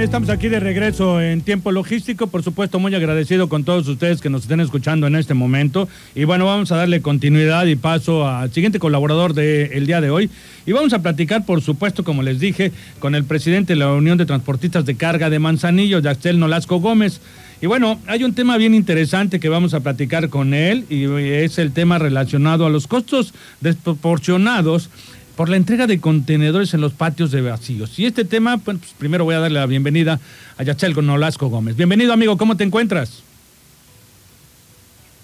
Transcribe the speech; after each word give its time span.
Estamos 0.00 0.30
aquí 0.30 0.48
de 0.48 0.58
regreso 0.58 1.20
en 1.20 1.42
tiempo 1.42 1.70
logístico. 1.70 2.26
Por 2.26 2.42
supuesto, 2.42 2.78
muy 2.78 2.94
agradecido 2.94 3.48
con 3.48 3.62
todos 3.62 3.86
ustedes 3.86 4.20
que 4.20 4.30
nos 4.30 4.42
estén 4.42 4.60
escuchando 4.60 5.06
en 5.06 5.14
este 5.14 5.34
momento. 5.34 5.88
Y 6.14 6.24
bueno, 6.24 6.46
vamos 6.46 6.72
a 6.72 6.76
darle 6.76 7.02
continuidad 7.02 7.66
y 7.66 7.76
paso 7.76 8.26
al 8.26 8.50
siguiente 8.52 8.78
colaborador 8.78 9.34
del 9.34 9.86
día 9.86 10.00
de 10.00 10.10
hoy. 10.10 10.30
Y 10.66 10.72
vamos 10.72 10.92
a 10.92 11.02
platicar, 11.02 11.44
por 11.44 11.60
supuesto, 11.62 12.04
como 12.04 12.22
les 12.22 12.40
dije, 12.40 12.72
con 12.98 13.14
el 13.14 13.24
presidente 13.24 13.74
de 13.74 13.78
la 13.78 13.92
Unión 13.92 14.18
de 14.18 14.26
Transportistas 14.26 14.84
de 14.86 14.96
Carga 14.96 15.30
de 15.30 15.38
Manzanillo, 15.38 16.00
Yaxel 16.00 16.38
Nolasco 16.38 16.80
Gómez. 16.80 17.20
Y 17.60 17.66
bueno, 17.66 18.00
hay 18.08 18.24
un 18.24 18.34
tema 18.34 18.56
bien 18.56 18.74
interesante 18.74 19.40
que 19.40 19.48
vamos 19.48 19.72
a 19.72 19.80
platicar 19.80 20.30
con 20.30 20.52
él 20.52 20.84
y 20.90 21.04
es 21.04 21.58
el 21.58 21.72
tema 21.72 21.98
relacionado 21.98 22.66
a 22.66 22.70
los 22.70 22.88
costos 22.88 23.34
desproporcionados 23.60 24.90
por 25.36 25.48
la 25.48 25.56
entrega 25.56 25.86
de 25.86 26.00
contenedores 26.00 26.74
en 26.74 26.80
los 26.80 26.92
patios 26.92 27.30
de 27.30 27.40
vacíos. 27.40 27.98
Y 27.98 28.06
este 28.06 28.24
tema, 28.24 28.58
pues 28.58 28.78
primero 28.98 29.24
voy 29.24 29.34
a 29.34 29.40
darle 29.40 29.60
la 29.60 29.66
bienvenida 29.66 30.20
a 30.58 30.62
Yachel 30.62 30.94
Nolasco 31.04 31.48
Gómez. 31.48 31.76
Bienvenido, 31.76 32.12
amigo, 32.12 32.36
¿cómo 32.36 32.56
te 32.56 32.64
encuentras? 32.64 33.22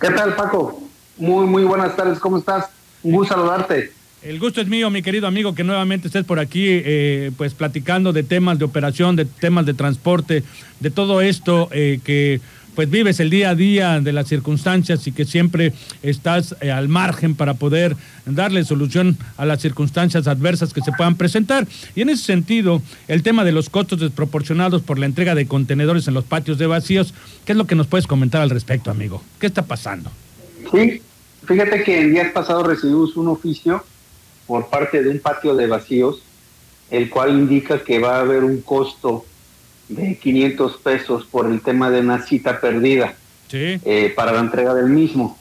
¿Qué 0.01 0.11
tal, 0.11 0.35
Paco? 0.37 0.83
Muy, 1.17 1.47
muy 1.47 1.65
buenas 1.65 1.97
tardes, 1.97 2.19
¿cómo 2.19 2.39
estás? 2.39 2.67
Un 3.03 3.13
gusto 3.13 3.35
saludarte. 3.35 3.93
El 4.23 4.41
gusto 4.41 4.61
es 4.61 4.67
mío, 4.67 4.91
mi 4.91 5.03
querido 5.03 5.29
amigo, 5.29 5.55
que 5.55 5.63
nuevamente 5.63 6.09
estés 6.09 6.25
por 6.25 6.41
aquí, 6.41 6.65
eh, 6.67 7.31
pues 7.37 7.55
platicando 7.55 8.13
de 8.13 8.25
temas 8.25 8.59
de 8.59 8.65
operación, 8.65 9.15
de 9.15 9.25
temas 9.25 9.65
de 9.65 9.75
transporte, 9.75 10.43
de 10.81 10.91
todo 10.91 11.21
esto 11.21 11.69
eh, 11.71 12.01
que 12.03 12.41
pues 12.79 12.91
vives 12.91 13.19
el 13.19 13.29
día 13.29 13.51
a 13.51 13.55
día 13.57 13.99
de 13.99 14.13
las 14.13 14.29
circunstancias 14.29 15.05
y 15.09 15.11
que 15.11 15.25
siempre 15.25 15.73
estás 16.01 16.55
eh, 16.61 16.71
al 16.71 16.87
margen 16.87 17.35
para 17.35 17.55
poder 17.55 17.97
darle 18.25 18.63
solución 18.63 19.19
a 19.37 19.45
las 19.47 19.61
circunstancias 19.61 20.29
adversas 20.29 20.73
que 20.73 20.81
se 20.81 20.93
puedan 20.93 21.17
presentar. 21.17 21.67
Y 21.97 22.03
en 22.03 22.11
ese 22.11 22.23
sentido, 22.23 22.81
el 23.09 23.25
tema 23.25 23.43
de 23.43 23.51
los 23.51 23.69
costos 23.69 23.99
desproporcionados 23.99 24.83
por 24.83 25.01
la 25.01 25.07
entrega 25.07 25.35
de 25.35 25.49
contenedores 25.49 26.07
en 26.07 26.15
los 26.15 26.23
patios 26.23 26.57
de 26.57 26.69
vacíos, 26.69 27.15
¿qué 27.45 27.51
es 27.51 27.59
lo 27.59 27.67
que 27.67 27.75
nos 27.75 27.89
puedes 27.89 28.07
comentar 28.07 28.43
al 28.43 28.51
respecto, 28.51 28.93
amigo? 28.93 29.25
¿Qué 29.41 29.49
está 29.49 29.63
pasando? 29.63 30.13
Sí, 30.71 31.03
fíjate 31.49 31.83
que 31.83 32.01
el 32.01 32.13
día 32.13 32.33
pasado 32.33 32.63
recibimos 32.63 33.17
un 33.17 33.27
oficio 33.27 33.85
por 34.47 34.69
parte 34.69 35.03
de 35.03 35.11
un 35.11 35.19
patio 35.19 35.57
de 35.57 35.67
vacíos, 35.67 36.23
el 36.93 37.11
cual 37.11 37.31
indica 37.31 37.83
que 37.83 37.99
va 37.99 38.19
a 38.19 38.21
haber 38.21 38.45
un 38.45 38.61
costo 38.61 39.25
de 39.89 40.17
500 40.17 40.77
pesos 40.79 41.25
por 41.25 41.47
el 41.47 41.61
tema 41.61 41.91
de 41.91 42.01
una 42.01 42.23
cita 42.23 42.61
perdida 42.61 43.15
eh, 43.53 44.13
para 44.15 44.33
la 44.33 44.41
entrega 44.41 44.75
del 44.75 44.91
mismo. 44.91 45.39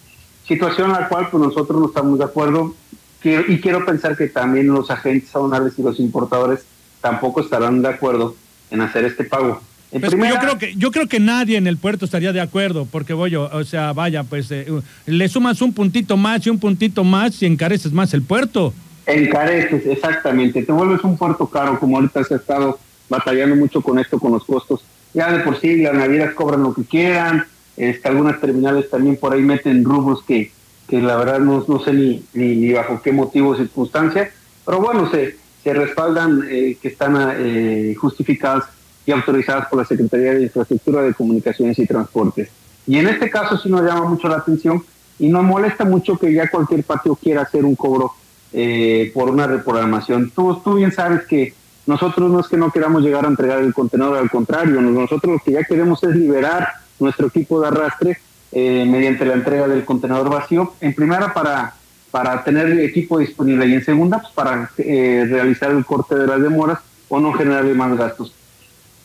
Situación 0.47 0.91
en 0.91 1.01
la 1.01 1.09
cual 1.09 1.27
pues 1.29 1.43
nosotros 1.43 1.79
no 1.79 1.87
estamos 1.87 2.17
de 2.19 2.25
acuerdo 2.25 2.75
y 3.23 3.59
quiero 3.59 3.85
pensar 3.85 4.15
que 4.15 4.27
también 4.27 4.67
los 4.67 4.89
agentes 4.89 5.35
aduanales 5.35 5.73
y 5.77 5.83
los 5.83 5.99
importadores 5.99 6.61
tampoco 7.01 7.41
estarán 7.41 7.81
de 7.81 7.89
acuerdo 7.89 8.35
en 8.71 8.81
hacer 8.81 9.03
este 9.03 9.25
pago. 9.25 9.61
Pues 9.89 10.11
yo 10.11 10.39
creo 10.39 10.57
que 10.57 10.75
yo 10.75 10.91
creo 10.91 11.07
que 11.07 11.19
nadie 11.19 11.57
en 11.57 11.65
el 11.65 11.77
puerto 11.77 12.05
estaría 12.05 12.33
de 12.33 12.41
acuerdo 12.41 12.85
porque 12.85 13.13
voy 13.13 13.33
o 13.35 13.63
sea 13.63 13.93
vaya 13.93 14.23
pues 14.25 14.51
eh, 14.51 14.67
le 15.05 15.29
sumas 15.29 15.61
un 15.61 15.71
puntito 15.71 16.17
más 16.17 16.45
y 16.45 16.49
un 16.49 16.59
puntito 16.59 17.05
más 17.05 17.41
y 17.41 17.45
encareces 17.45 17.93
más 17.93 18.13
el 18.13 18.21
puerto 18.21 18.73
encareces 19.05 19.85
exactamente 19.85 20.61
te 20.61 20.71
vuelves 20.73 21.01
un 21.05 21.17
puerto 21.17 21.47
caro 21.47 21.79
como 21.79 21.95
ahorita 21.95 22.21
se 22.25 22.33
ha 22.33 22.37
estado 22.37 22.77
batallando 23.09 23.55
mucho 23.55 23.81
con 23.81 23.99
esto, 23.99 24.19
con 24.19 24.31
los 24.31 24.43
costos. 24.43 24.83
Ya 25.13 25.31
de 25.31 25.39
por 25.39 25.59
sí 25.59 25.77
las 25.77 25.93
navieras 25.93 26.33
cobran 26.33 26.63
lo 26.63 26.73
que 26.73 26.83
quieran, 26.83 27.45
este, 27.75 28.07
algunas 28.07 28.39
terminales 28.41 28.89
también 28.89 29.17
por 29.17 29.33
ahí 29.33 29.41
meten 29.41 29.83
rubros 29.83 30.23
que, 30.23 30.51
que 30.87 31.01
la 31.01 31.15
verdad 31.15 31.39
no, 31.39 31.63
no 31.67 31.79
sé 31.79 31.93
ni, 31.93 32.23
ni, 32.33 32.73
bajo 32.73 33.01
qué 33.01 33.11
motivo 33.11 33.49
o 33.49 33.55
circunstancia, 33.55 34.31
pero 34.65 34.79
bueno, 34.79 35.09
se, 35.11 35.37
se 35.63 35.73
respaldan 35.73 36.43
eh, 36.49 36.77
que 36.81 36.87
están 36.87 37.15
eh, 37.37 37.95
justificadas 37.99 38.65
y 39.05 39.11
autorizadas 39.11 39.67
por 39.67 39.79
la 39.79 39.85
Secretaría 39.85 40.33
de 40.33 40.43
Infraestructura 40.43 41.01
de 41.01 41.13
Comunicaciones 41.13 41.79
y 41.79 41.87
Transportes. 41.87 42.49
Y 42.85 42.97
en 42.97 43.07
este 43.07 43.29
caso 43.29 43.57
sí 43.57 43.69
nos 43.69 43.83
llama 43.83 44.07
mucho 44.09 44.27
la 44.27 44.37
atención 44.37 44.83
y 45.19 45.29
nos 45.29 45.43
molesta 45.43 45.85
mucho 45.85 46.17
que 46.17 46.33
ya 46.33 46.49
cualquier 46.49 46.83
patio 46.83 47.15
quiera 47.15 47.41
hacer 47.41 47.65
un 47.65 47.75
cobro 47.75 48.13
eh, 48.53 49.11
por 49.13 49.29
una 49.29 49.47
reprogramación. 49.47 50.31
Tú, 50.31 50.61
tú 50.63 50.75
bien 50.75 50.91
sabes 50.91 51.25
que 51.25 51.53
nosotros 51.87 52.29
no 52.29 52.41
es 52.41 52.47
que 52.47 52.57
no 52.57 52.71
queramos 52.71 53.01
llegar 53.01 53.25
a 53.25 53.29
entregar 53.29 53.59
el 53.59 53.73
contenedor, 53.73 54.17
al 54.17 54.29
contrario, 54.29 54.81
nosotros 54.81 55.33
lo 55.33 55.39
que 55.39 55.53
ya 55.53 55.63
queremos 55.63 56.03
es 56.03 56.15
liberar 56.15 56.67
nuestro 56.99 57.27
equipo 57.27 57.61
de 57.61 57.67
arrastre 57.67 58.17
eh, 58.51 58.85
mediante 58.85 59.25
la 59.25 59.33
entrega 59.33 59.67
del 59.67 59.85
contenedor 59.85 60.29
vacío, 60.29 60.73
en 60.81 60.93
primera 60.93 61.33
para, 61.33 61.75
para 62.11 62.43
tener 62.43 62.67
el 62.67 62.81
equipo 62.81 63.19
disponible 63.19 63.65
y 63.67 63.73
en 63.73 63.85
segunda 63.85 64.19
pues 64.19 64.33
para 64.33 64.69
eh, 64.77 65.25
realizar 65.29 65.71
el 65.71 65.85
corte 65.85 66.15
de 66.15 66.27
las 66.27 66.41
demoras 66.41 66.79
o 67.07 67.21
no 67.21 67.31
generar 67.31 67.63
más 67.63 67.97
gastos. 67.97 68.33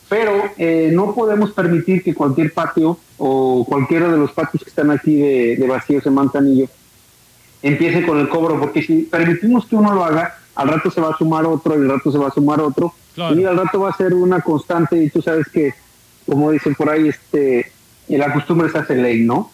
Pero 0.09 0.51
eh, 0.59 0.91
no 0.93 1.15
podemos 1.15 1.53
permitir 1.53 2.03
que 2.03 2.15
cualquier 2.15 2.53
patio 2.53 2.99
o 3.17 3.65
cualquiera 3.65 4.09
de 4.11 4.19
los 4.19 4.33
patios 4.33 4.65
que 4.65 4.71
están 4.71 4.91
aquí 4.91 5.21
de, 5.21 5.57
de 5.57 5.67
vacíos 5.69 6.05
en 6.05 6.15
Manzanillo 6.15 6.67
empiece 7.63 8.05
con 8.05 8.19
el 8.19 8.29
cobro, 8.29 8.59
porque 8.59 8.83
si 8.83 9.03
permitimos 9.03 9.67
que 9.67 9.77
uno 9.77 9.95
lo 9.95 10.05
haga, 10.05 10.37
al 10.55 10.69
rato 10.69 10.91
se 10.91 11.01
va 11.01 11.11
a 11.11 11.19
sumar 11.19 11.47
otro, 11.47 11.75
y 11.75 11.83
al 11.83 11.89
rato 11.89 12.13
se 12.13 12.19
va 12.19 12.29
a 12.29 12.33
sumar 12.33 12.61
otro, 12.61 12.93
y 13.17 13.45
al 13.45 13.57
rato 13.57 13.81
va 13.81 13.91
a 13.91 13.97
ser 13.97 14.15
una 14.15 14.41
constante, 14.41 15.03
y 15.03 15.11
tú 15.11 15.23
sabes 15.23 15.49
que, 15.49 15.75
como 16.27 16.51
dicen 16.51 16.75
por 16.75 16.91
ahí, 16.91 17.09
este, 17.09 17.71
la 18.09 18.33
costumbre 18.33 18.71
se 18.71 18.79
hace 18.79 18.97
ley, 18.97 19.23
¿no? 19.23 19.51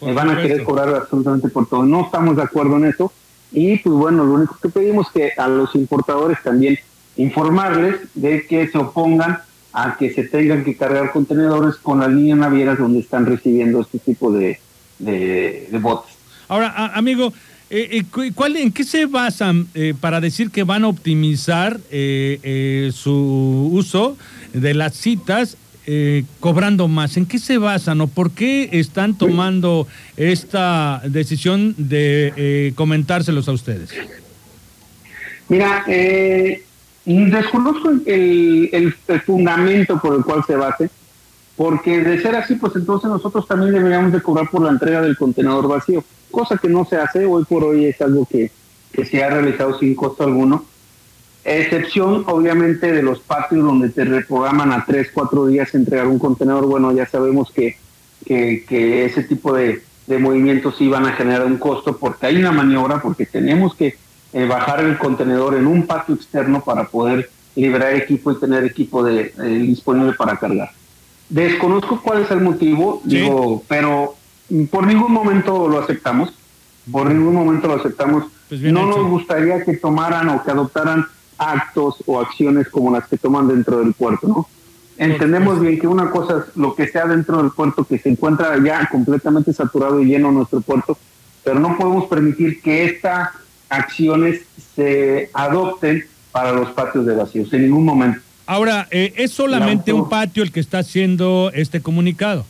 Me 0.00 0.12
van 0.12 0.30
a 0.30 0.42
querer 0.42 0.64
cobrar 0.64 0.88
absolutamente 0.88 1.48
por 1.48 1.68
todo. 1.68 1.84
No 1.84 2.06
estamos 2.06 2.36
de 2.36 2.42
acuerdo 2.42 2.76
en 2.76 2.86
eso, 2.86 3.12
y 3.52 3.78
pues 3.78 3.94
bueno, 3.94 4.24
lo 4.24 4.34
único 4.34 4.56
que 4.60 4.68
pedimos 4.68 5.06
es 5.08 5.12
que 5.12 5.32
a 5.40 5.46
los 5.48 5.74
importadores 5.74 6.42
también 6.42 6.78
informarles 7.16 8.00
de 8.14 8.46
que 8.46 8.68
se 8.68 8.78
opongan 8.78 9.38
a 9.74 9.96
que 9.96 10.12
se 10.12 10.24
tengan 10.24 10.64
que 10.64 10.76
cargar 10.76 11.12
contenedores 11.12 11.76
con 11.76 12.00
las 12.00 12.10
líneas 12.10 12.38
navieras 12.38 12.78
donde 12.78 13.00
están 13.00 13.26
recibiendo 13.26 13.80
este 13.80 13.98
tipo 13.98 14.32
de, 14.32 14.58
de, 14.98 15.68
de 15.70 15.78
botes. 15.78 16.12
Ahora, 16.48 16.92
amigo, 16.94 17.32
eh, 17.74 18.04
eh, 18.14 18.32
¿cuál, 18.34 18.56
¿En 18.56 18.70
qué 18.70 18.84
se 18.84 19.06
basan 19.06 19.66
eh, 19.72 19.94
para 19.98 20.20
decir 20.20 20.50
que 20.50 20.62
van 20.62 20.84
a 20.84 20.88
optimizar 20.88 21.80
su 22.92 23.70
uso 23.72 24.18
de 24.52 24.74
las 24.74 24.94
citas 24.94 25.56
cobrando 26.38 26.86
más? 26.86 27.16
¿En 27.16 27.24
qué 27.24 27.38
se 27.38 27.56
basan 27.56 28.02
o 28.02 28.08
por 28.08 28.32
qué 28.32 28.68
están 28.72 29.16
tomando 29.16 29.88
esta 30.18 31.00
decisión 31.06 31.74
de 31.78 32.74
comentárselos 32.76 33.48
a 33.48 33.52
ustedes? 33.52 33.88
Mira, 35.48 35.86
desconozco 37.06 37.88
el, 38.04 38.68
el, 38.70 38.92
fundamento 39.22 39.98
por 39.98 40.16
el 40.16 40.22
cual 40.22 40.44
se 40.46 40.56
base, 40.56 40.90
porque 41.62 42.02
de 42.02 42.20
ser 42.20 42.34
así, 42.34 42.56
pues 42.56 42.74
entonces 42.74 43.08
nosotros 43.08 43.46
también 43.46 43.72
deberíamos 43.72 44.10
de 44.10 44.20
cobrar 44.20 44.50
por 44.50 44.62
la 44.62 44.70
entrega 44.70 45.00
del 45.00 45.16
contenedor 45.16 45.68
vacío 45.68 46.02
cosa 46.28 46.58
que 46.58 46.68
no 46.68 46.84
se 46.84 46.96
hace. 46.96 47.24
Hoy 47.24 47.44
por 47.44 47.62
hoy 47.62 47.84
es 47.84 48.00
algo 48.02 48.26
que, 48.26 48.50
se 48.92 49.22
ha 49.22 49.30
realizado 49.30 49.78
sin 49.78 49.94
costo 49.94 50.24
alguno, 50.24 50.64
excepción 51.44 52.24
obviamente 52.26 52.90
de 52.90 53.00
los 53.00 53.20
patios 53.20 53.64
donde 53.64 53.90
te 53.90 54.04
reprograman 54.04 54.72
a 54.72 54.84
tres, 54.84 55.10
cuatro 55.14 55.46
días 55.46 55.72
entregar 55.76 56.08
un 56.08 56.18
contenedor, 56.18 56.66
bueno, 56.66 56.90
ya 56.90 57.06
sabemos 57.06 57.52
que, 57.52 57.76
que, 58.26 59.04
ese 59.04 59.22
tipo 59.22 59.54
de, 59.54 59.82
movimientos 60.18 60.80
iban 60.80 61.06
a 61.06 61.12
generar 61.12 61.46
un 61.46 61.58
costo 61.58 61.96
porque 61.96 62.26
hay 62.26 62.38
una 62.38 62.50
maniobra, 62.50 63.00
porque 63.00 63.24
tenemos 63.24 63.76
que 63.76 63.94
eh, 64.32 64.46
bajar 64.46 64.80
el 64.80 64.98
contenedor 64.98 65.54
en 65.54 65.68
un 65.68 65.86
patio 65.86 66.16
externo 66.16 66.60
para 66.64 66.88
poder 66.88 67.30
liberar 67.54 67.94
equipo 67.94 68.32
y 68.32 68.40
tener 68.40 68.64
equipo 68.64 69.04
de, 69.04 69.32
eh, 69.38 69.42
disponible 69.44 70.14
para 70.14 70.36
cargar. 70.36 70.72
Desconozco 71.32 71.98
cuál 72.02 72.22
es 72.22 72.30
el 72.30 72.42
motivo, 72.42 73.00
digo, 73.04 73.62
pero 73.66 74.16
por 74.70 74.86
ningún 74.86 75.12
momento 75.12 75.66
lo 75.66 75.80
aceptamos, 75.80 76.34
por 76.90 77.10
ningún 77.10 77.34
momento 77.34 77.68
lo 77.68 77.76
aceptamos. 77.76 78.26
Pues 78.50 78.60
no 78.60 78.84
nos 78.84 79.08
gustaría 79.08 79.64
que 79.64 79.78
tomaran 79.78 80.28
o 80.28 80.44
que 80.44 80.50
adoptaran 80.50 81.06
actos 81.38 82.04
o 82.04 82.20
acciones 82.20 82.68
como 82.68 82.90
las 82.92 83.08
que 83.08 83.16
toman 83.16 83.48
dentro 83.48 83.78
del 83.78 83.94
puerto, 83.94 84.28
¿no? 84.28 84.46
Entendemos 84.98 85.58
bien 85.58 85.80
que 85.80 85.86
una 85.86 86.10
cosa 86.10 86.40
es 86.40 86.54
lo 86.54 86.74
que 86.74 86.86
sea 86.86 87.06
dentro 87.06 87.38
del 87.38 87.50
puerto, 87.50 87.84
que 87.84 87.98
se 87.98 88.10
encuentra 88.10 88.62
ya 88.62 88.86
completamente 88.92 89.54
saturado 89.54 90.02
y 90.02 90.04
lleno 90.04 90.32
nuestro 90.32 90.60
puerto, 90.60 90.98
pero 91.42 91.58
no 91.58 91.78
podemos 91.78 92.04
permitir 92.08 92.60
que 92.60 92.84
estas 92.84 93.30
acciones 93.70 94.42
se 94.76 95.30
adopten 95.32 96.04
para 96.30 96.52
los 96.52 96.72
patios 96.72 97.06
de 97.06 97.16
vacíos, 97.16 97.50
en 97.54 97.62
ningún 97.62 97.86
momento. 97.86 98.20
Ahora, 98.46 98.88
eh, 98.90 99.12
¿es 99.16 99.32
solamente 99.32 99.92
un 99.92 100.08
patio 100.08 100.42
el 100.42 100.52
que 100.52 100.60
está 100.60 100.78
haciendo 100.78 101.50
este 101.54 101.80
comunicado? 101.80 102.44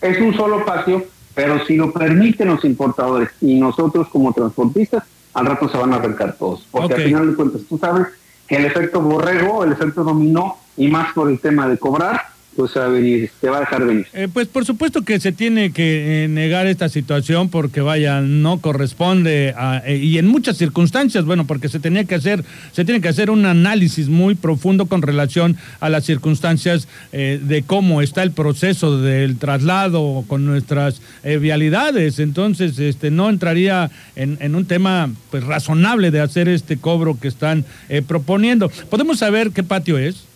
es 0.00 0.20
un 0.20 0.34
solo 0.34 0.64
patio, 0.64 1.04
pero 1.34 1.64
si 1.66 1.76
lo 1.76 1.92
permiten 1.92 2.48
los 2.48 2.64
importadores 2.64 3.30
y 3.40 3.54
nosotros 3.54 4.08
como 4.08 4.32
transportistas, 4.32 5.04
al 5.34 5.46
rato 5.46 5.68
se 5.68 5.78
van 5.78 5.92
a 5.92 5.96
arrancar 5.96 6.36
todos. 6.36 6.66
Porque 6.70 6.94
al 6.94 7.02
final 7.02 7.30
de 7.30 7.36
cuentas, 7.36 7.62
tú 7.68 7.78
sabes 7.78 8.08
que 8.46 8.56
el 8.56 8.64
efecto 8.64 9.00
borrego, 9.00 9.62
el 9.64 9.72
efecto 9.72 10.02
dominó, 10.02 10.56
y 10.76 10.88
más 10.88 11.12
por 11.12 11.30
el 11.30 11.38
tema 11.38 11.68
de 11.68 11.78
cobrar, 11.78 12.28
pues. 14.02 14.06
Eh, 14.12 14.28
pues 14.32 14.48
por 14.48 14.64
supuesto 14.64 15.02
que 15.02 15.20
se 15.20 15.32
tiene 15.32 15.72
que 15.72 16.24
eh, 16.24 16.28
negar 16.28 16.66
esta 16.66 16.88
situación 16.88 17.48
porque 17.48 17.80
vaya, 17.80 18.20
no 18.20 18.60
corresponde 18.60 19.54
a, 19.56 19.82
eh, 19.84 19.96
y 19.96 20.18
en 20.18 20.26
muchas 20.26 20.56
circunstancias, 20.56 21.24
bueno, 21.24 21.46
porque 21.46 21.68
se 21.68 21.80
tenía 21.80 22.04
que 22.04 22.14
hacer, 22.14 22.44
se 22.72 22.84
tiene 22.84 23.00
que 23.00 23.08
hacer 23.08 23.30
un 23.30 23.46
análisis 23.46 24.08
muy 24.08 24.34
profundo 24.34 24.86
con 24.86 25.02
relación 25.02 25.56
a 25.80 25.88
las 25.88 26.04
circunstancias 26.04 26.88
de 27.12 27.64
cómo 27.66 28.02
está 28.02 28.22
el 28.22 28.32
proceso 28.32 29.00
del 29.00 29.36
traslado 29.36 30.24
con 30.26 30.46
nuestras 30.46 31.00
vialidades. 31.22 32.18
Entonces, 32.18 32.78
este 32.78 33.10
no 33.10 33.28
entraría 33.28 33.90
en, 34.16 34.38
en, 34.40 34.54
un 34.54 34.66
tema 34.66 35.10
pues 35.30 35.44
razonable 35.44 36.10
de 36.10 36.20
hacer 36.20 36.48
este 36.48 36.76
cobro 36.76 37.18
que 37.20 37.28
están 37.28 37.64
proponiendo. 38.06 38.70
¿Podemos 38.88 39.18
saber 39.18 39.50
qué 39.50 39.62
patio 39.62 39.98
es? 39.98 40.29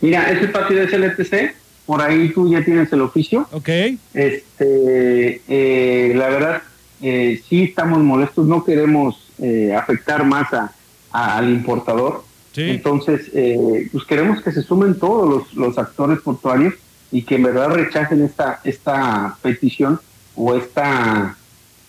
Mira, 0.00 0.30
ese 0.30 0.48
patio 0.48 0.76
de 0.76 0.88
SLTC, 0.88 1.54
por 1.86 2.02
ahí 2.02 2.30
tú 2.30 2.50
ya 2.50 2.64
tienes 2.64 2.92
el 2.92 3.00
oficio. 3.00 3.48
Ok. 3.52 3.68
Este, 4.14 5.42
eh, 5.48 6.12
la 6.14 6.28
verdad, 6.28 6.62
eh, 7.00 7.40
sí 7.48 7.64
estamos 7.64 7.98
molestos, 7.98 8.46
no 8.46 8.64
queremos 8.64 9.30
eh, 9.38 9.74
afectar 9.74 10.24
más 10.24 10.52
a, 10.52 10.72
al 11.10 11.50
importador. 11.50 12.24
Sí. 12.52 12.62
Entonces, 12.62 13.30
eh, 13.34 13.88
pues 13.92 14.04
queremos 14.04 14.42
que 14.42 14.52
se 14.52 14.62
sumen 14.62 14.98
todos 14.98 15.28
los, 15.28 15.54
los 15.54 15.78
actores 15.78 16.20
portuarios 16.20 16.74
y 17.10 17.22
que 17.22 17.36
en 17.36 17.44
verdad 17.44 17.70
rechacen 17.70 18.22
esta, 18.24 18.60
esta 18.64 19.36
petición 19.42 20.00
o 20.34 20.54
esta 20.54 21.36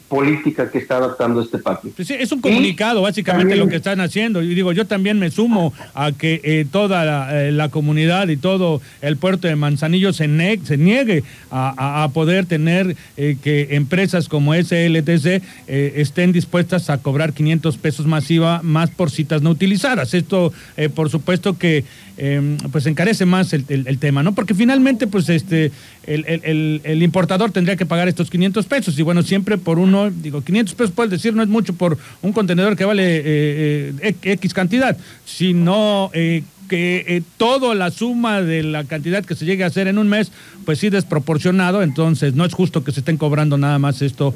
política 0.09 0.69
que 0.71 0.79
está 0.79 0.97
adaptando 0.97 1.41
este 1.41 1.59
patio. 1.59 1.91
Sí, 2.03 2.15
es 2.19 2.31
un 2.31 2.41
comunicado, 2.41 3.03
básicamente 3.03 3.55
lo 3.55 3.67
que 3.67 3.75
están 3.75 4.01
haciendo. 4.01 4.41
Y 4.41 4.55
digo, 4.55 4.73
yo 4.73 4.85
también 4.85 5.19
me 5.19 5.29
sumo 5.29 5.71
a 5.93 6.11
que 6.11 6.41
eh, 6.43 6.65
toda 6.69 7.05
la, 7.05 7.47
eh, 7.47 7.69
comunidad 7.69 8.27
y 8.29 8.37
todo 8.37 8.81
el 9.01 9.17
puerto 9.17 9.47
de 9.47 9.55
Manzanillo 9.55 10.11
se, 10.11 10.27
se 10.63 10.77
niegue 10.77 11.23
a, 11.51 12.09
poder 12.13 12.47
tener 12.47 12.95
eh, 13.15 13.37
que 13.41 13.75
empresas 13.75 14.27
como 14.27 14.55
SLTC 14.55 15.43
estén 15.67 16.31
dispuestas 16.31 16.89
a 16.89 16.97
cobrar 16.97 17.33
500 17.33 17.77
pesos 17.77 18.07
masiva 18.07 18.61
más 18.63 18.89
por 18.89 19.11
citas 19.11 19.43
no 19.43 19.51
utilizadas. 19.51 20.15
Esto, 20.15 20.51
por 20.95 21.11
supuesto 21.11 21.57
que 21.59 21.83
em, 22.17 22.57
pues 22.71 22.87
encarece 22.87 23.25
más 23.25 23.53
el, 23.53 23.99
tema, 23.99 24.23
¿no? 24.23 24.33
Porque 24.33 24.55
finalmente, 24.55 25.05
pues 25.05 25.29
este, 25.29 25.71
el, 26.03 26.25
el, 26.25 26.81
el 26.83 27.03
importador 27.03 27.51
tendría 27.51 27.75
que 27.75 27.85
pagar 27.85 28.07
estos 28.07 28.31
500 28.31 28.65
pesos 28.65 28.97
y 28.97 29.03
bueno, 29.03 29.21
siempre 29.21 29.57
por 29.57 29.77
uno 29.77 29.98
digo, 30.09 30.41
500 30.41 30.75
pesos 30.75 30.91
puedes 30.91 31.11
decir 31.11 31.33
no 31.33 31.43
es 31.43 31.49
mucho 31.49 31.73
por 31.73 31.97
un 32.21 32.33
contenedor 32.33 32.75
que 32.75 32.85
vale 32.85 33.03
eh, 33.17 33.93
eh, 34.01 34.15
X 34.21 34.53
cantidad, 34.53 34.97
sino 35.25 36.09
eh, 36.13 36.43
que 36.67 37.23
toda 37.37 37.73
la 37.73 37.89
suma 37.89 38.41
de 38.41 38.61
la 38.61 38.83
cantidad 38.83 39.25
que 39.25 39.35
se 39.35 39.45
llegue 39.45 39.63
a 39.63 39.67
hacer 39.67 39.87
en 39.87 39.97
un 39.97 40.07
mes, 40.07 40.31
pues 40.65 40.79
sí 40.79 40.89
desproporcionado, 40.89 41.81
entonces 41.81 42.35
no 42.35 42.45
es 42.45 42.53
justo 42.53 42.83
que 42.83 42.91
se 42.91 42.99
estén 42.99 43.17
cobrando 43.17 43.57
nada 43.57 43.79
más 43.79 44.03
esto 44.03 44.35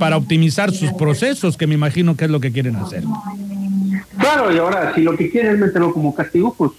para 0.00 0.16
optimizar 0.16 0.72
sus 0.72 0.92
procesos, 0.94 1.56
que 1.56 1.68
me 1.68 1.74
imagino 1.74 2.16
que 2.16 2.24
es 2.24 2.30
lo 2.32 2.40
que 2.40 2.50
quieren 2.50 2.74
hacer. 2.74 3.04
Claro, 4.18 4.52
y 4.52 4.58
ahora 4.58 4.92
si 4.94 5.02
lo 5.02 5.16
que 5.16 5.30
quieren 5.30 5.52
es 5.54 5.58
meterlo 5.60 5.92
como 5.92 6.12
castigo, 6.16 6.52
pues, 6.58 6.72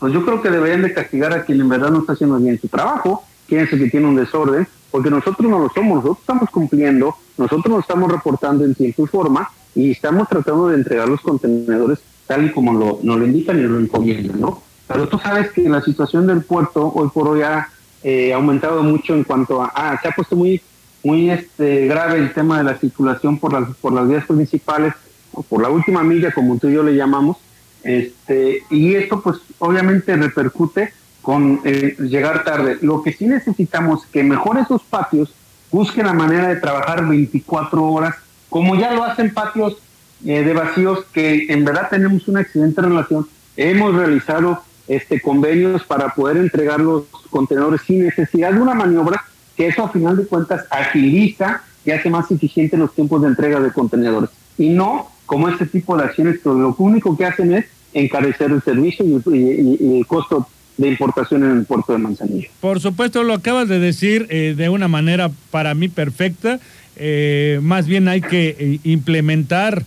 pues 0.00 0.12
yo 0.12 0.24
creo 0.24 0.42
que 0.42 0.50
deberían 0.50 0.82
de 0.82 0.92
castigar 0.92 1.32
a 1.32 1.44
quien 1.44 1.60
en 1.60 1.68
verdad 1.68 1.90
no 1.90 2.00
está 2.00 2.14
haciendo 2.14 2.38
bien 2.40 2.60
su 2.60 2.66
trabajo, 2.66 3.22
el 3.60 3.68
que 3.68 3.90
tiene 3.90 4.06
un 4.06 4.16
desorden, 4.16 4.66
porque 4.90 5.10
nosotros 5.10 5.48
no 5.50 5.58
lo 5.58 5.70
somos, 5.70 5.96
nosotros 5.96 6.18
estamos 6.20 6.50
cumpliendo, 6.50 7.14
nosotros 7.38 7.66
nos 7.66 7.80
estamos 7.80 8.10
reportando 8.10 8.64
en 8.64 8.74
tiempo 8.74 9.04
y 9.04 9.06
forma 9.06 9.50
y 9.74 9.90
estamos 9.90 10.28
tratando 10.28 10.68
de 10.68 10.76
entregar 10.76 11.08
los 11.08 11.20
contenedores 11.20 12.00
tal 12.26 12.46
y 12.46 12.52
como 12.52 12.72
lo, 12.72 13.00
nos 13.02 13.18
lo 13.18 13.26
indican 13.26 13.58
y 13.58 13.62
lo 13.62 13.78
encomiendan, 13.78 14.40
¿no? 14.40 14.62
Pero 14.86 15.08
tú 15.08 15.18
sabes 15.18 15.50
que 15.52 15.68
la 15.68 15.80
situación 15.80 16.26
del 16.26 16.42
puerto 16.42 16.92
hoy 16.94 17.08
por 17.12 17.28
hoy 17.28 17.42
ha 17.42 17.68
eh, 18.02 18.32
aumentado 18.32 18.82
mucho 18.82 19.14
en 19.14 19.24
cuanto 19.24 19.62
a, 19.62 19.72
ah, 19.74 19.98
se 20.00 20.08
ha 20.08 20.12
puesto 20.12 20.36
muy, 20.36 20.60
muy 21.02 21.30
este, 21.30 21.86
grave 21.86 22.18
el 22.18 22.32
tema 22.32 22.58
de 22.58 22.64
la 22.64 22.78
circulación 22.78 23.38
por 23.38 23.52
las, 23.52 23.74
por 23.76 23.92
las 23.92 24.08
vías 24.08 24.26
principales, 24.26 24.94
o 25.32 25.42
por 25.42 25.62
la 25.62 25.70
última 25.70 26.02
milla, 26.02 26.32
como 26.32 26.58
tú 26.58 26.68
y 26.68 26.74
yo 26.74 26.82
le 26.82 26.94
llamamos, 26.94 27.38
este, 27.82 28.62
y 28.70 28.94
esto 28.94 29.20
pues 29.20 29.38
obviamente 29.58 30.14
repercute 30.16 30.92
con 31.22 31.60
eh, 31.64 31.96
llegar 32.00 32.44
tarde. 32.44 32.78
Lo 32.82 33.02
que 33.02 33.12
sí 33.12 33.26
necesitamos 33.26 34.04
que 34.06 34.24
mejor 34.24 34.58
esos 34.58 34.82
patios 34.82 35.32
busquen 35.70 36.06
la 36.06 36.12
manera 36.12 36.48
de 36.48 36.56
trabajar 36.56 37.08
24 37.08 37.82
horas, 37.84 38.16
como 38.50 38.74
ya 38.74 38.92
lo 38.92 39.04
hacen 39.04 39.32
patios 39.32 39.78
eh, 40.26 40.42
de 40.42 40.52
vacíos, 40.52 41.04
que 41.12 41.46
en 41.48 41.64
verdad 41.64 41.88
tenemos 41.88 42.28
una 42.28 42.42
excelente 42.42 42.82
relación. 42.82 43.26
Hemos 43.56 43.94
realizado 43.94 44.62
este 44.88 45.20
convenios 45.20 45.84
para 45.84 46.08
poder 46.08 46.36
entregar 46.36 46.80
los 46.80 47.04
contenedores 47.30 47.80
sin 47.82 48.04
necesidad 48.04 48.52
de 48.52 48.60
una 48.60 48.74
maniobra, 48.74 49.24
que 49.56 49.68
eso 49.68 49.84
a 49.84 49.88
final 49.88 50.16
de 50.16 50.26
cuentas 50.26 50.66
agiliza 50.70 51.62
y 51.84 51.92
hace 51.92 52.10
más 52.10 52.30
eficiente 52.30 52.76
los 52.76 52.94
tiempos 52.94 53.22
de 53.22 53.28
entrega 53.28 53.60
de 53.60 53.72
contenedores. 53.72 54.30
Y 54.58 54.70
no 54.70 55.08
como 55.24 55.48
este 55.48 55.66
tipo 55.66 55.96
de 55.96 56.04
acciones 56.04 56.40
que 56.40 56.48
lo 56.48 56.74
único 56.78 57.16
que 57.16 57.24
hacen 57.24 57.54
es 57.54 57.66
encarecer 57.94 58.50
el 58.50 58.62
servicio 58.62 59.04
y 59.04 59.98
el 59.98 60.06
costo 60.06 60.46
de 60.82 60.88
importación 60.88 61.44
en 61.44 61.58
el 61.58 61.64
puerto 61.64 61.92
de 61.92 61.98
Manzanillo. 61.98 62.48
Por 62.60 62.80
supuesto, 62.80 63.22
lo 63.22 63.34
acabas 63.34 63.68
de 63.68 63.78
decir 63.78 64.26
eh, 64.30 64.54
de 64.56 64.68
una 64.68 64.88
manera 64.88 65.30
para 65.50 65.74
mí 65.74 65.88
perfecta. 65.88 66.60
Eh, 66.96 67.58
más 67.62 67.86
bien 67.86 68.06
hay 68.06 68.20
que 68.20 68.56
eh, 68.58 68.78
implementar 68.84 69.84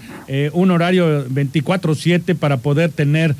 un 0.54 0.72
horario 0.72 1.28
24/7 1.30 2.34
para 2.34 2.57
poder 2.57 2.90
tener 2.92 3.36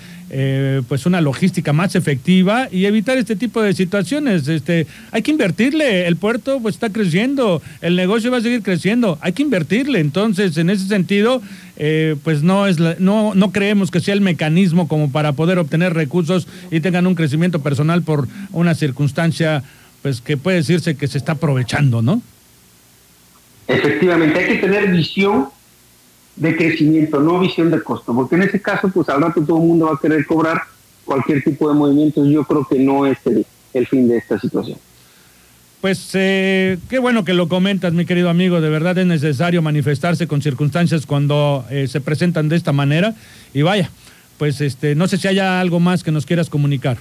pues 0.88 1.07
una 1.07 1.19
logística 1.19 1.73
más 1.73 1.95
efectiva 1.95 2.67
y 2.71 2.85
evitar 2.85 3.17
este 3.17 3.35
tipo 3.35 3.63
de 3.63 3.73
situaciones. 3.73 4.47
Este, 4.47 4.85
hay 5.12 5.23
que 5.23 5.31
invertirle, 5.31 6.06
el 6.06 6.15
puerto 6.15 6.59
pues 6.62 6.75
está 6.75 6.91
creciendo, 6.91 7.63
el 7.81 7.95
negocio 7.95 8.29
va 8.29 8.38
a 8.38 8.41
seguir 8.41 8.62
creciendo, 8.62 9.17
hay 9.21 9.33
que 9.33 9.41
invertirle. 9.41 10.00
Entonces, 10.00 10.57
en 10.57 10.69
ese 10.69 10.88
sentido, 10.88 11.41
pues 12.23 12.44
no 12.44 12.67
es 12.67 12.77
no 13.00 13.33
no 13.33 13.51
creemos 13.51 13.89
que 13.89 14.00
sea 14.00 14.13
el 14.13 14.21
mecanismo 14.21 14.88
como 14.88 15.12
para 15.12 15.31
poder 15.31 15.57
obtener 15.57 15.95
recursos 15.95 16.47
y 16.69 16.81
tengan 16.81 17.07
un 17.07 17.15
crecimiento 17.15 17.63
personal 17.63 18.03
por 18.03 18.27
una 18.51 18.75
circunstancia 18.75 19.63
pues 20.03 20.21
que 20.21 20.38
puede 20.38 20.57
decirse 20.57 20.94
que 20.95 21.07
se 21.07 21.17
está 21.17 21.31
aprovechando, 21.31 22.03
¿no? 22.03 22.21
Efectivamente, 23.67 24.39
hay 24.39 24.47
que 24.47 24.57
tener 24.57 24.91
visión 24.91 25.47
de 26.35 26.56
crecimiento, 26.56 27.19
no 27.19 27.39
visión 27.39 27.71
de 27.71 27.81
costo, 27.81 28.13
porque 28.13 28.35
en 28.35 28.44
ese 28.44 28.62
caso, 28.62 28.89
pues 28.89 29.10
al 29.10 29.22
rato 29.22 29.41
todo 29.41 29.57
el 29.57 29.63
mundo 29.63 29.86
va 29.86 29.93
a 29.93 30.00
querer 30.00 30.25
cobrar 30.25 30.62
cualquier 31.05 31.43
tipo 31.43 31.69
de 31.69 31.75
movimientos. 31.75 32.27
Yo 32.27 32.43
creo 32.43 32.65
que 32.67 32.79
no 32.79 33.05
es 33.05 33.17
el, 33.25 33.88
fin 33.88 34.07
de 34.07 34.17
esta 34.17 34.39
situación. 34.39 34.77
Pues 35.81 36.10
eh, 36.13 36.77
qué 36.89 37.00
bueno 37.00 37.24
que 37.24 37.34
lo 37.34 37.48
comentas, 37.48 37.93
mi 37.93 38.05
querido 38.05 38.29
amigo. 38.29 38.60
De 38.60 38.69
verdad 38.69 38.98
es 38.98 39.05
necesario 39.05 39.62
manifestarse 39.62 40.27
con 40.27 40.41
circunstancias 40.41 41.05
cuando 41.05 41.65
eh, 41.69 41.88
se 41.88 42.01
presentan 42.01 42.50
de 42.50 42.55
esta 42.55 42.72
manera. 42.72 43.13
Y 43.53 43.62
vaya, 43.62 43.89
pues 44.38 44.62
este, 44.62 44.95
no 44.95 45.07
sé 45.07 45.17
si 45.17 45.27
haya 45.27 45.60
algo 45.60 45.79
más 45.79 46.03
que 46.03 46.12
nos 46.12 46.25
quieras 46.25 46.50
comunicar. 46.50 46.98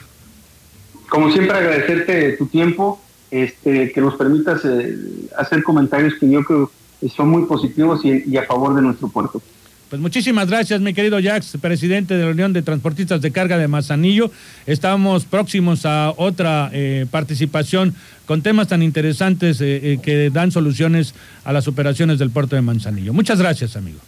Como 1.09 1.31
siempre, 1.31 1.57
agradecerte 1.57 2.33
tu 2.33 2.47
tiempo 2.47 3.01
este, 3.35 3.91
que 3.91 4.01
nos 4.01 4.15
permitas 4.15 4.65
eh, 4.65 4.97
hacer 5.37 5.65
comentarios 5.65 6.15
que 6.21 6.31
yo 6.31 6.45
creo 6.45 6.71
que 7.01 7.09
son 7.09 7.31
muy 7.31 7.47
positivos 7.47 8.01
y, 8.05 8.37
a 8.37 8.45
favor 8.45 8.77
de 8.77 8.83
nuestro 8.83 9.09
puerto. 9.09 9.43
Pues 9.91 10.01
muchísimas 10.01 10.49
gracias, 10.49 10.81
mi 10.81 10.95
querido 10.95 11.19
Jax, 11.21 11.59
presidente 11.61 12.17
de 12.17 12.25
la 12.25 12.31
Unión 12.31 12.53
de 12.53 12.63
Transportistas 12.63 13.21
de 13.21 13.33
Carga 13.33 13.59
de 13.59 13.67
Mazanillo. 13.67 14.31
Estamos 14.67 15.25
próximos 15.25 15.85
a 15.85 16.13
otra 16.17 16.71
eh, 16.73 17.07
participación 17.11 17.97
con 18.25 18.41
temas 18.43 18.69
tan 18.69 18.85
interesantes 18.85 19.61
eh, 19.61 19.99
que 20.01 20.31
dan 20.31 20.53
soluciones 20.53 21.15
a 21.45 21.53
las 21.53 21.67
operaciones 21.67 22.21
del 22.21 22.31
puerto 22.31 22.55
de 22.55 22.63
Manzanillo. 22.63 23.13
Muchas 23.13 23.41
gracias, 23.41 23.77
amigo. 23.77 23.99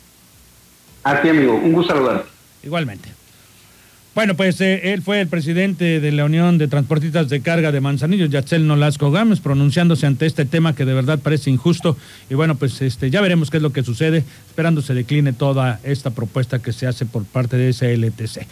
A 1.03 1.21
ti, 1.21 1.31
amigo. 1.31 1.57
Un 1.57 1.73
gusto 1.73 1.95
saludarte. 1.95 2.29
Igualmente. 2.63 3.26
Bueno, 4.17 4.35
pues 4.35 4.59
eh, 4.63 4.95
él 4.95 5.03
fue 5.03 5.21
el 5.21 5.29
presidente 5.29 6.01
de 6.01 6.11
la 6.11 6.25
Unión 6.25 6.57
de 6.57 6.69
Transportistas 6.69 7.29
de 7.29 7.43
Carga 7.43 7.71
de 7.71 7.83
Manzanillo, 7.83 8.25
Yatzel 8.25 8.67
Nolasco 8.67 9.11
Gámez, 9.11 9.41
pronunciándose 9.41 10.07
ante 10.07 10.25
este 10.25 10.47
tema 10.47 10.75
que 10.75 10.87
de 10.87 10.95
verdad 10.95 11.19
parece 11.19 11.51
injusto. 11.51 11.99
Y 12.31 12.35
bueno, 12.35 12.55
pues 12.55 12.81
este, 12.81 13.11
ya 13.11 13.21
veremos 13.21 13.51
qué 13.51 13.59
es 13.59 13.63
lo 13.63 13.75
que 13.75 13.83
sucede, 13.83 14.25
esperando 14.49 14.81
se 14.81 14.95
decline 14.95 15.35
toda 15.35 15.81
esta 15.85 16.13
propuesta 16.13 16.61
que 16.61 16.73
se 16.73 16.87
hace 16.87 17.05
por 17.05 17.27
parte 17.27 17.59
de 17.59 17.71
SLTC. 17.75 18.47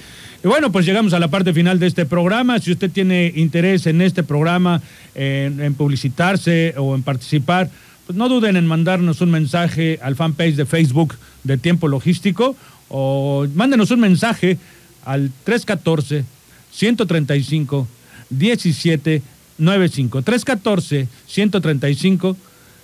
Y 0.45 0.49
bueno, 0.49 0.71
pues 0.71 0.85
llegamos 0.85 1.15
a 1.15 1.19
la 1.19 1.29
parte 1.29 1.55
final 1.55 1.79
de 1.79 1.87
este 1.87 2.05
programa. 2.05 2.59
Si 2.59 2.71
usted 2.71 2.91
tiene 2.91 3.33
interés 3.35 3.87
en 3.87 4.03
este 4.03 4.23
programa, 4.23 4.83
en, 5.15 5.73
publicitarse 5.77 6.75
o 6.77 6.95
en 6.95 7.03
participar, 7.03 7.71
pues 8.05 8.19
no 8.19 8.29
duden 8.29 8.57
en 8.57 8.67
mandarnos 8.67 9.23
un 9.23 9.31
mensaje 9.31 9.99
al 10.03 10.15
fanpage 10.15 10.57
de 10.57 10.67
Facebook 10.67 11.15
de 11.43 11.57
Tiempo 11.57 11.89
Logístico 11.89 12.55
o 12.91 13.47
mándenos 13.55 13.91
un 13.93 14.01
mensaje 14.01 14.59
al 15.05 15.31
314 15.45 16.25
135 16.71 17.87
1795 18.29 20.23
314 20.23 21.09
135 21.27 22.37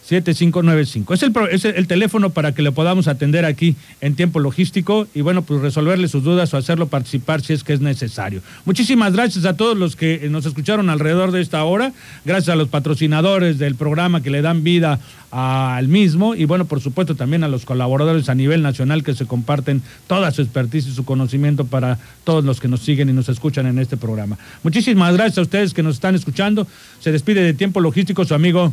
7595. 0.04 1.14
Es 1.14 1.22
el, 1.22 1.32
es 1.50 1.64
el 1.64 1.86
teléfono 1.86 2.30
para 2.30 2.52
que 2.52 2.62
le 2.62 2.72
podamos 2.72 3.06
atender 3.08 3.44
aquí 3.44 3.76
en 4.00 4.16
tiempo 4.16 4.40
logístico 4.40 5.06
y 5.14 5.20
bueno, 5.20 5.42
pues 5.42 5.60
resolverle 5.60 6.08
sus 6.08 6.24
dudas 6.24 6.52
o 6.52 6.56
hacerlo 6.56 6.88
participar 6.88 7.42
si 7.42 7.52
es 7.52 7.62
que 7.62 7.72
es 7.72 7.80
necesario. 7.80 8.42
Muchísimas 8.64 9.12
gracias 9.12 9.44
a 9.44 9.56
todos 9.56 9.76
los 9.76 9.96
que 9.96 10.28
nos 10.30 10.46
escucharon 10.46 10.90
alrededor 10.90 11.30
de 11.30 11.40
esta 11.40 11.62
hora, 11.64 11.92
gracias 12.24 12.48
a 12.52 12.56
los 12.56 12.68
patrocinadores 12.68 13.58
del 13.58 13.74
programa 13.74 14.22
que 14.22 14.30
le 14.30 14.42
dan 14.42 14.64
vida 14.64 14.98
al 15.30 15.86
mismo 15.86 16.34
y 16.34 16.44
bueno, 16.44 16.64
por 16.64 16.80
supuesto 16.80 17.14
también 17.14 17.44
a 17.44 17.48
los 17.48 17.64
colaboradores 17.64 18.28
a 18.28 18.34
nivel 18.34 18.62
nacional 18.62 19.04
que 19.04 19.14
se 19.14 19.26
comparten 19.26 19.80
toda 20.08 20.32
su 20.32 20.42
expertise 20.42 20.88
y 20.88 20.92
su 20.92 21.04
conocimiento 21.04 21.66
para 21.66 21.98
todos 22.24 22.44
los 22.44 22.58
que 22.58 22.68
nos 22.68 22.80
siguen 22.80 23.08
y 23.10 23.12
nos 23.12 23.28
escuchan 23.28 23.66
en 23.66 23.78
este 23.78 23.96
programa. 23.96 24.38
Muchísimas 24.64 25.14
gracias 25.14 25.38
a 25.38 25.42
ustedes 25.42 25.72
que 25.72 25.82
nos 25.82 25.94
están 25.94 26.14
escuchando. 26.14 26.66
Se 26.98 27.12
despide 27.12 27.42
de 27.42 27.54
tiempo 27.54 27.80
logístico 27.80 28.24
su 28.24 28.34
amigo 28.34 28.72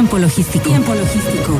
Tiempo 0.00 0.16
logístico. 0.16 0.64
Tiempo 0.64 0.94
logístico. 0.94 1.58